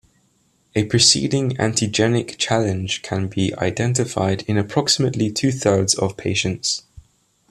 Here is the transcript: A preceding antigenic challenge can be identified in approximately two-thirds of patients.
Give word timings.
A 0.73 0.83
preceding 0.85 1.57
antigenic 1.57 2.35
challenge 2.39 3.03
can 3.03 3.27
be 3.27 3.53
identified 3.59 4.43
in 4.47 4.57
approximately 4.57 5.31
two-thirds 5.31 5.93
of 5.93 6.17
patients. 6.17 6.81